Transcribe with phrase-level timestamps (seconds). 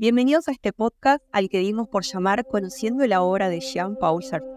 [0.00, 4.48] Bienvenidos a este podcast al que dimos por llamar Conociendo la obra de Jean-Paul Sartre.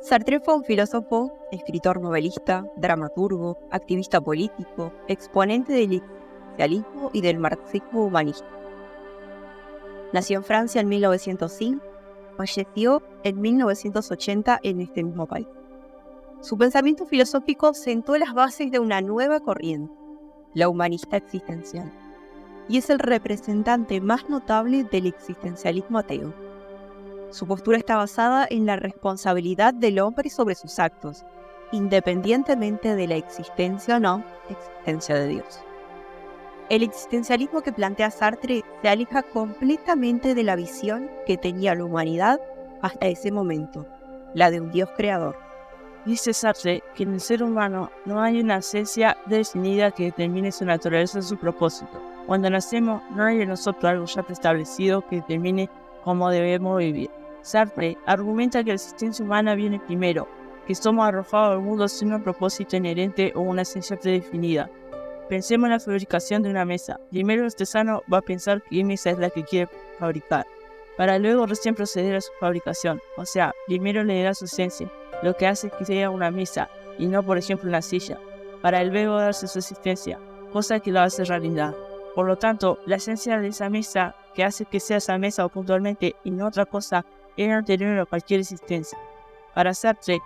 [0.00, 8.06] Sartre fue un filósofo, escritor novelista, dramaturgo, activista político, exponente del existencialismo y del marxismo
[8.06, 8.48] humanista.
[10.14, 11.84] Nació en Francia en 1905,
[12.38, 15.46] falleció en 1980 en este mismo país.
[16.40, 19.92] Su pensamiento filosófico sentó las bases de una nueva corriente,
[20.54, 21.92] la humanista existencial,
[22.68, 26.32] y es el representante más notable del existencialismo ateo.
[27.30, 31.24] Su postura está basada en la responsabilidad del hombre sobre sus actos,
[31.72, 35.60] independientemente de la existencia o no existencia de Dios.
[36.68, 42.40] El existencialismo que plantea Sartre se aleja completamente de la visión que tenía la humanidad
[42.82, 43.86] hasta ese momento,
[44.34, 45.36] la de un Dios creador.
[46.04, 50.64] Dice Sartre que en el ser humano no hay una esencia definida que determine su
[50.64, 52.15] naturaleza o su propósito.
[52.26, 55.70] Cuando nacemos no hay en nosotros algo ya preestablecido que determine
[56.02, 57.10] cómo debemos vivir.
[57.42, 60.26] Sartre argumenta que la existencia humana viene primero,
[60.66, 64.68] que somos arrojados al mundo sin un propósito inherente o una esencia predefinida.
[65.28, 66.98] Pensemos en la fabricación de una mesa.
[67.10, 70.46] Primero el artesano va a pensar qué mesa es la que quiere fabricar,
[70.96, 73.00] para luego recién proceder a su fabricación.
[73.16, 74.90] O sea, primero le da su esencia,
[75.22, 78.18] lo que hace que sea una mesa y no, por ejemplo, una silla,
[78.62, 80.18] para luego darse su existencia,
[80.52, 81.74] cosa que la hace realidad.
[82.16, 85.50] Por lo tanto, la esencia de esa mesa, que hace que sea esa mesa o
[85.50, 87.04] puntualmente y no otra cosa,
[87.36, 88.98] era anterior a cualquier existencia.
[89.54, 90.20] Para Sartre,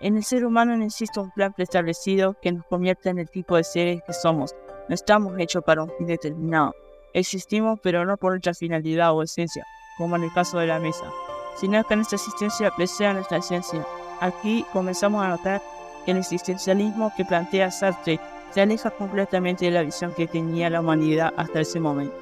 [0.00, 3.56] en el ser humano no existe un plan preestablecido que nos convierta en el tipo
[3.56, 4.54] de seres que somos.
[4.88, 6.74] No estamos hechos para un fin determinado.
[7.14, 9.64] Existimos, pero no por nuestra finalidad o esencia,
[9.96, 11.10] como en el caso de la mesa,
[11.56, 13.84] sino que nuestra existencia precede nuestra esencia,
[14.22, 15.60] Aquí comenzamos a notar
[16.04, 18.20] que el existencialismo que plantea Sartre
[18.52, 22.14] se aleja completamente de la visión que tenía la humanidad hasta ese momento,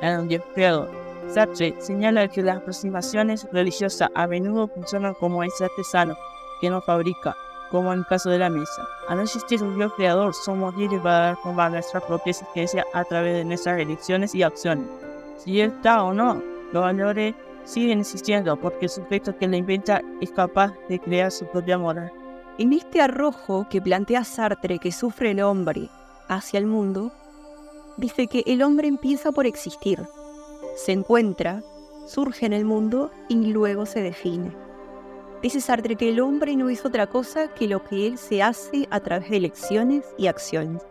[0.00, 0.90] de un creador.
[1.32, 6.16] Sartre señala que las aproximaciones religiosas a menudo funcionan como ese artesano
[6.60, 7.36] que nos fabrica,
[7.70, 8.86] como en el caso de la mesa.
[9.08, 12.84] Al no existir un Dios creador, somos libres para dar forma a nuestra propia existencia
[12.94, 14.86] a través de nuestras elecciones y acciones.
[15.38, 17.34] Si está o no, los valores
[17.64, 22.12] siguen existiendo porque el sujeto que la inventa es capaz de crear su propia moral.
[22.58, 25.90] En este arrojo que plantea Sartre que sufre el hombre
[26.26, 27.12] hacia el mundo,
[27.98, 30.08] dice que el hombre empieza por existir,
[30.74, 31.62] se encuentra,
[32.06, 34.56] surge en el mundo y luego se define.
[35.42, 38.88] Dice Sartre que el hombre no es otra cosa que lo que él se hace
[38.90, 40.82] a través de elecciones y acciones.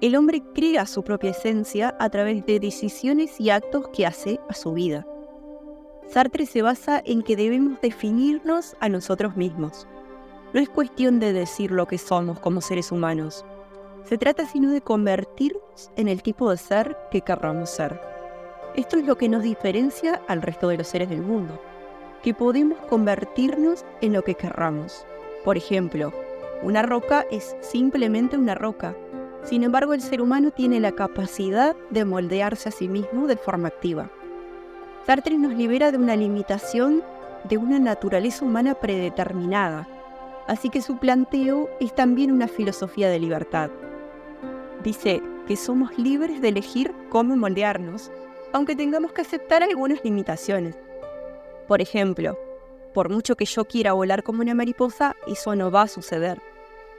[0.00, 4.54] El hombre crea su propia esencia a través de decisiones y actos que hace a
[4.54, 5.06] su vida.
[6.08, 9.86] Sartre se basa en que debemos definirnos a nosotros mismos.
[10.56, 13.44] No es cuestión de decir lo que somos como seres humanos.
[14.04, 18.00] Se trata sino de convertirnos en el tipo de ser que querramos ser.
[18.74, 21.60] Esto es lo que nos diferencia al resto de los seres del mundo,
[22.22, 25.04] que podemos convertirnos en lo que querramos.
[25.44, 26.10] Por ejemplo,
[26.62, 28.96] una roca es simplemente una roca.
[29.42, 33.68] Sin embargo, el ser humano tiene la capacidad de moldearse a sí mismo de forma
[33.68, 34.08] activa.
[35.04, 37.02] Sartre nos libera de una limitación
[37.44, 39.86] de una naturaleza humana predeterminada,
[40.46, 43.70] así que su planteo es también una filosofía de libertad.
[44.82, 48.10] Dice que somos libres de elegir cómo moldearnos,
[48.52, 50.76] aunque tengamos que aceptar algunas limitaciones.
[51.66, 52.38] Por ejemplo,
[52.94, 56.40] por mucho que yo quiera volar como una mariposa, eso no va a suceder,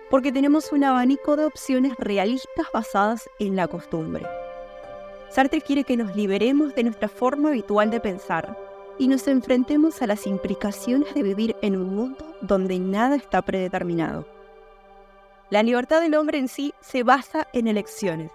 [0.10, 4.26] porque tenemos un abanico de opciones realistas basadas en la costumbre.
[5.30, 8.67] Sartre quiere que nos liberemos de nuestra forma habitual de pensar
[9.00, 14.26] y nos enfrentemos a las implicaciones de vivir en un mundo donde nada está predeterminado.
[15.50, 18.32] La libertad del hombre en sí se basa en elecciones.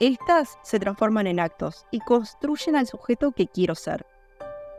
[0.00, 4.04] Estas se transforman en actos y construyen al sujeto que quiero ser.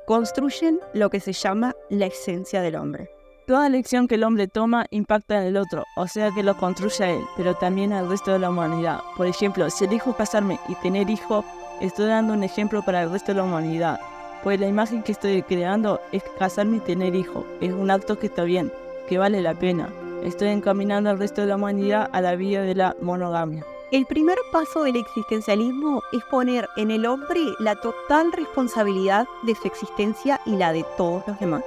[0.06, 3.10] Construyen lo que se llama la esencia del hombre.
[3.48, 7.04] Toda elección que el hombre toma impacta en el otro, o sea que lo construye
[7.04, 9.02] a él, pero también al resto de la humanidad.
[9.16, 11.46] Por ejemplo, si elijo casarme y tener hijos,
[11.80, 14.00] estoy dando un ejemplo para el resto de la humanidad.
[14.46, 17.44] Pues la imagen que estoy creando es casarme y tener hijos.
[17.60, 18.72] Es un acto que está bien,
[19.10, 19.90] que vale la pena.
[20.24, 23.66] Estoy encaminando al resto de la humanidad a la vía de la monogamia.
[23.92, 29.68] El primer paso del existencialismo es poner en el hombre la total responsabilidad de su
[29.68, 31.64] existencia y la de todos los demás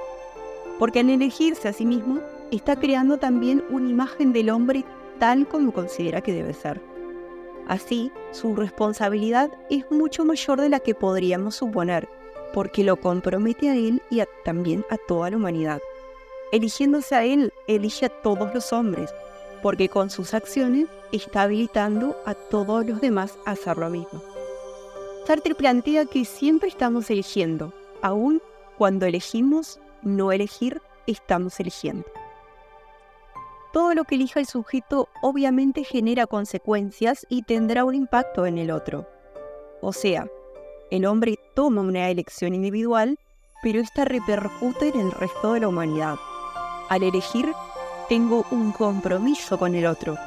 [0.79, 4.85] porque al elegirse a sí mismo, está creando también una imagen del hombre
[5.19, 6.81] tal como considera que debe ser.
[7.67, 12.09] Así, su responsabilidad es mucho mayor de la que podríamos suponer,
[12.53, 15.81] porque lo compromete a él y también a toda la humanidad.
[16.51, 19.13] Eligiéndose a él, elige a todos los hombres,
[19.61, 24.23] porque con sus acciones está habilitando a todos los demás a hacer lo mismo.
[25.25, 28.41] Sartre plantea que siempre estamos eligiendo, aun
[28.77, 32.05] cuando elegimos no elegir, estamos eligiendo.
[33.71, 38.71] Todo lo que elija el sujeto obviamente genera consecuencias y tendrá un impacto en el
[38.71, 39.07] otro.
[39.81, 40.27] O sea,
[40.91, 43.17] el hombre toma una elección individual,
[43.61, 46.15] pero esta repercute en el resto de la humanidad.
[46.89, 47.51] Al elegir,
[48.07, 50.17] tengo un compromiso con el otro,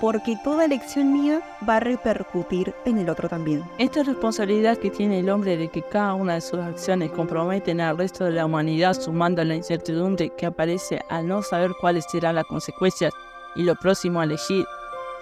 [0.00, 3.64] porque toda elección mía va a repercutir en el otro también.
[3.78, 7.98] Esta responsabilidad que tiene el hombre de que cada una de sus acciones comprometen al
[7.98, 12.44] resto de la humanidad sumando la incertidumbre que aparece al no saber cuáles serán las
[12.44, 13.12] consecuencias
[13.56, 14.66] y lo próximo a elegir,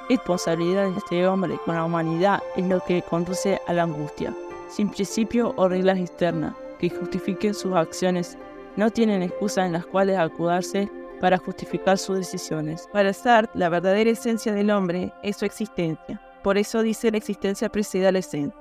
[0.08, 4.34] responsabilidad de este hombre con la humanidad es lo que conduce a la angustia.
[4.75, 8.37] Sin principio o reglas externas que justifiquen sus acciones,
[8.75, 10.91] no tienen excusas en las cuales acudarse
[11.21, 12.88] para justificar sus decisiones.
[12.93, 16.21] Para Sartre, la verdadera esencia del hombre es su existencia.
[16.43, 18.61] Por eso dice la existencia precede a la esencia.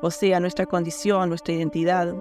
[0.00, 2.14] O sea, nuestra condición, nuestra identidad,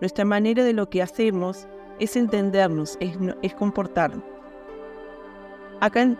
[0.00, 1.66] nuestra manera de lo que hacemos
[1.98, 4.24] es entendernos, es, comportarnos.
[5.80, 6.16] Acá,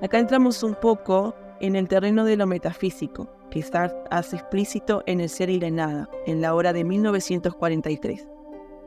[0.00, 5.20] acá entramos un poco en el terreno de lo metafísico, que Sartre hace explícito en
[5.20, 8.28] El ser y la nada, en la hora de 1943.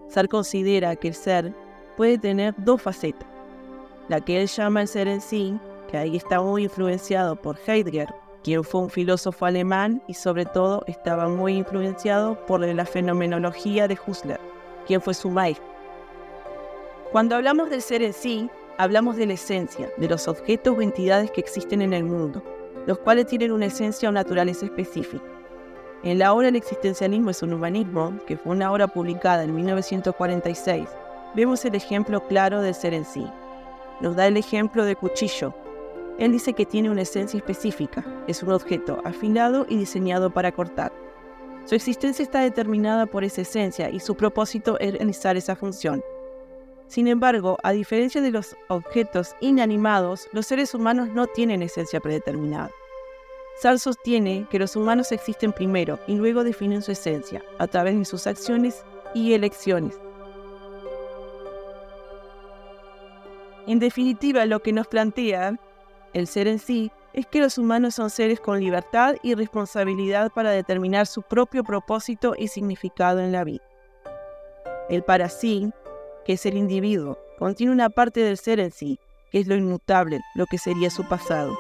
[0.08, 1.54] Sartre considera que el ser
[1.98, 3.28] puede tener dos facetas.
[4.08, 8.14] La que él llama el ser en sí, que ahí está muy influenciado por Heidegger,
[8.44, 13.98] quien fue un filósofo alemán y sobre todo estaba muy influenciado por la fenomenología de
[14.06, 14.40] Husserl,
[14.88, 15.68] quien fue su maestro.
[17.12, 21.32] Cuando hablamos del ser en sí, hablamos de la esencia, de los objetos o entidades
[21.32, 22.44] que existen en el mundo,
[22.86, 25.24] los cuales tienen una esencia o naturaleza específica.
[26.04, 30.88] En la obra El existencialismo es un humanismo, que fue una obra publicada en 1946,
[31.36, 33.28] vemos el ejemplo claro del ser en sí.
[34.02, 35.54] Nos da el ejemplo de cuchillo.
[36.18, 40.92] Él dice que tiene una esencia específica, es un objeto afilado y diseñado para cortar.
[41.66, 46.02] Su existencia está determinada por esa esencia y su propósito es realizar esa función.
[46.90, 52.72] Sin embargo, a diferencia de los objetos inanimados, los seres humanos no tienen esencia predeterminada.
[53.62, 58.06] Sal sostiene que los humanos existen primero y luego definen su esencia a través de
[58.06, 58.84] sus acciones
[59.14, 60.00] y elecciones,
[63.70, 65.60] En definitiva, lo que nos plantea
[66.14, 70.50] el ser en sí es que los humanos son seres con libertad y responsabilidad para
[70.50, 73.64] determinar su propio propósito y significado en la vida.
[74.90, 75.72] El para sí,
[76.26, 79.00] que es el individuo, contiene una parte del ser en sí,
[79.32, 81.58] que es lo inmutable, lo que sería su pasado.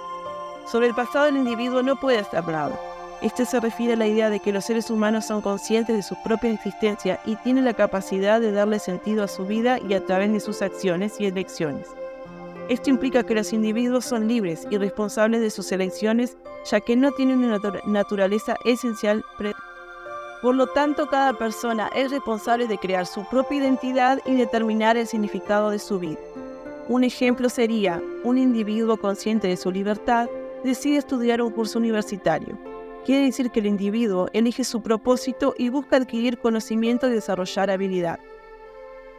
[0.72, 2.80] Sobre el pasado del individuo no puede estar nada.
[3.22, 6.16] Este se refiere a la idea de que los seres humanos son conscientes de su
[6.24, 10.32] propia existencia y tienen la capacidad de darle sentido a su vida y a través
[10.32, 11.88] de sus acciones y elecciones.
[12.70, 16.38] Esto implica que los individuos son libres y responsables de sus elecciones,
[16.70, 19.26] ya que no tienen una naturaleza esencial.
[20.42, 25.06] Por lo tanto, cada persona es responsable de crear su propia identidad y determinar el
[25.06, 26.20] significado de su vida.
[26.88, 30.30] Un ejemplo sería, un individuo consciente de su libertad
[30.64, 32.58] decide estudiar un curso universitario.
[33.06, 38.20] Quiere decir que el individuo elige su propósito y busca adquirir conocimiento y desarrollar habilidad.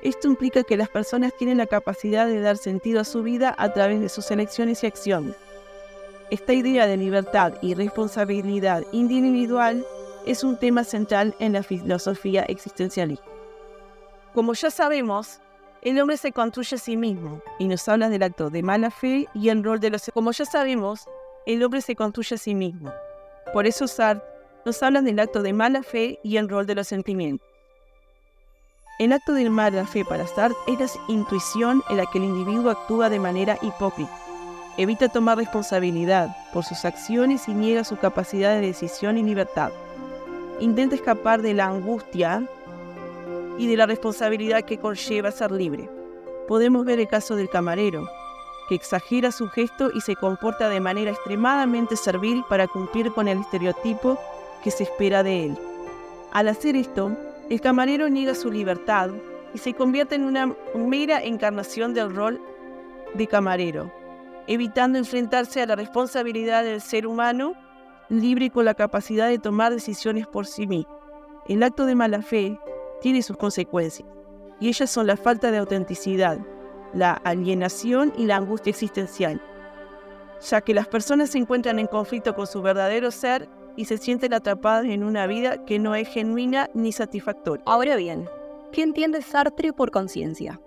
[0.03, 3.73] Esto implica que las personas tienen la capacidad de dar sentido a su vida a
[3.75, 5.37] través de sus elecciones y acciones.
[6.31, 9.85] Esta idea de libertad y responsabilidad individual
[10.27, 13.25] es un tema central en la filosofía existencialista.
[14.35, 15.41] Como ya sabemos,
[15.83, 19.29] el hombre se construye a sí mismo y nos habla del acto de mala fe
[19.35, 20.11] y el rol de los...
[20.13, 21.09] Como ya sabemos,
[21.47, 22.93] el hombre se construye a sí mismo.
[23.53, 24.23] Por eso Sartre
[24.65, 27.49] nos habla del acto de mala fe y el rol de los sentimientos.
[28.99, 32.71] El acto de mala fe para Sartre es la intuición en la que el individuo
[32.71, 34.15] actúa de manera hipócrita.
[34.77, 39.73] Evita tomar responsabilidad por sus acciones y niega su capacidad de decisión y libertad.
[40.61, 42.47] Intenta escapar de la angustia
[43.57, 45.89] y de la responsabilidad que conlleva ser libre.
[46.47, 48.07] Podemos ver el caso del camarero,
[48.69, 53.41] que exagera su gesto y se comporta de manera extremadamente servil para cumplir con el
[53.41, 54.19] estereotipo
[54.63, 55.59] que se espera de él.
[56.33, 57.17] Al hacer esto,
[57.49, 59.11] el camarero niega su libertad
[59.55, 62.41] y se convierte en una mera encarnación del rol
[63.15, 63.91] de camarero,
[64.47, 67.55] evitando enfrentarse a la responsabilidad del ser humano
[68.11, 70.93] libre con la capacidad de tomar decisiones por sí mismo.
[71.49, 72.59] El acto de mala fe
[73.01, 74.07] tiene sus consecuencias,
[74.59, 76.39] y ellas son la falta de autenticidad,
[76.93, 79.41] la alienación y la angustia existencial,
[80.41, 84.35] ya que las personas se encuentran en conflicto con su verdadero ser y se sienten
[84.35, 87.63] atrapadas en una vida que no es genuina ni satisfactoria.
[87.65, 88.29] Ahora bien,
[88.73, 90.61] ¿qué entiende Sartre por conciencia?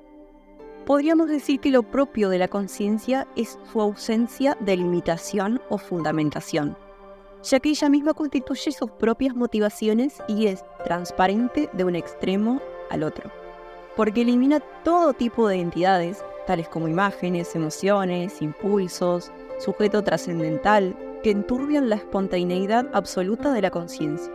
[0.85, 6.77] Podríamos decir que lo propio de la conciencia es su ausencia de limitación o fundamentación.
[7.43, 13.03] Ya que ella misma constituye sus propias motivaciones y es transparente de un extremo al
[13.03, 13.29] otro,
[13.95, 21.89] porque elimina todo tipo de entidades, tales como imágenes, emociones, impulsos, sujeto trascendental, que enturbian
[21.89, 24.31] la espontaneidad absoluta de la conciencia.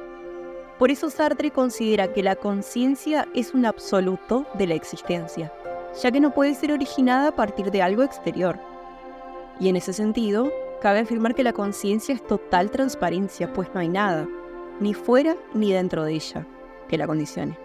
[0.79, 5.53] Por eso Sartre considera que la conciencia es un absoluto de la existencia,
[6.01, 8.59] ya que no puede ser originada a partir de algo exterior.
[9.61, 13.89] Y en ese sentido, cabe afirmar que la conciencia es total transparencia, pues no hay
[13.89, 14.29] nada,
[14.81, 16.47] ni fuera ni dentro de ella,
[16.89, 17.59] que la condicione.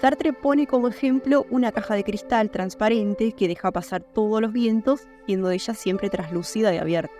[0.00, 5.08] Sartre pone como ejemplo una caja de cristal transparente que deja pasar todos los vientos,
[5.26, 7.12] siendo ella siempre traslúcida y abierta.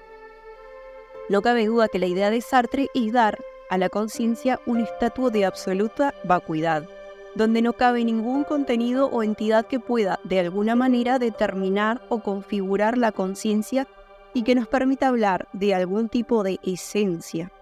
[1.28, 5.30] No cabe duda que la idea de Sartre es dar a la conciencia un estatua
[5.30, 6.88] de absoluta vacuidad,
[7.34, 12.96] donde no cabe ningún contenido o entidad que pueda de alguna manera determinar o configurar
[12.96, 13.88] la conciencia
[14.34, 17.52] y que nos permita hablar de algún tipo de esencia,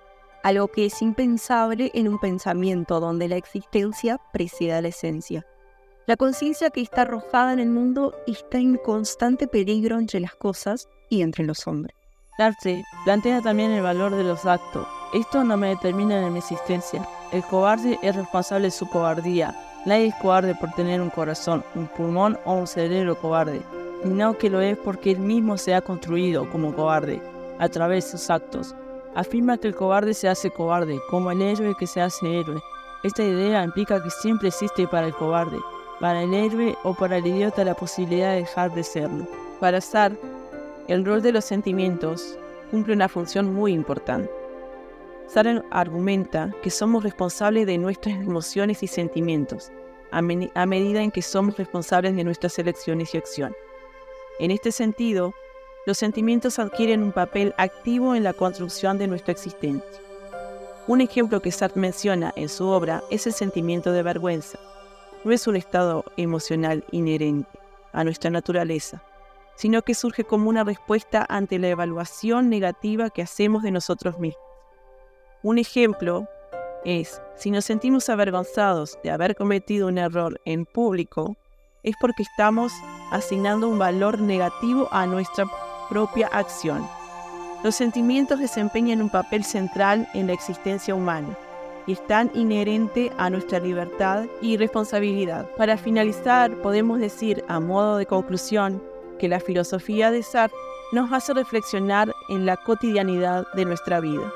[0.42, 5.46] algo que es impensable en un pensamiento donde la existencia precede a la esencia.
[6.06, 10.88] La conciencia que está arrojada en el mundo está en constante peligro entre las cosas
[11.11, 11.96] y entre los hombres.
[12.38, 14.87] Darcy plantea también el valor de los actos.
[15.14, 17.08] Esto no me determina en mi existencia.
[17.32, 19.54] El cobarde es responsable de su cobardía.
[19.87, 23.62] Nadie es cobarde por tener un corazón, un pulmón o un cerebro cobarde,
[24.02, 27.20] sino que lo es porque él mismo se ha construido como cobarde
[27.58, 28.74] a través de sus actos.
[29.14, 32.60] Afirma que el cobarde se hace cobarde, como el héroe que se hace héroe.
[33.02, 35.58] Esta idea implica que siempre existe para el cobarde,
[36.00, 39.26] para el héroe o para el idiota la posibilidad de dejar de serlo.
[39.60, 40.18] Para Sartre,
[40.88, 42.38] el rol de los sentimientos
[42.70, 44.30] cumple una función muy importante.
[45.28, 49.72] Sartre argumenta que somos responsables de nuestras emociones y sentimientos,
[50.12, 53.56] a, a, medida en que somos responsables de nuestras elecciones y acciones.
[54.38, 55.33] En este sentido,
[55.87, 60.00] los sentimientos adquieren un papel activo en la construcción de nuestra existencia.
[60.87, 64.59] Un ejemplo que Sartre menciona en su obra es el sentimiento de vergüenza.
[65.25, 67.49] No es un estado emocional inherente
[67.93, 69.02] a nuestra naturaleza,
[69.55, 74.43] sino que surge como una respuesta ante la evaluación negativa que hacemos de nosotros mismos.
[75.43, 76.28] Un ejemplo
[76.85, 81.37] es, si nos sentimos avergonzados de haber cometido un error en público,
[81.87, 82.73] es porque estamos
[83.11, 85.47] asignando un valor negativo a nuestra
[85.88, 86.87] propia acción.
[87.64, 91.38] Los sentimientos desempeñan un papel central en la existencia humana
[91.87, 95.49] y están inherentes a nuestra libertad y responsabilidad.
[95.57, 98.83] Para finalizar, podemos decir a modo de conclusión
[99.19, 100.59] que la filosofía de Sartre
[100.93, 104.33] nos hace reflexionar en la cotidianidad de nuestra vida.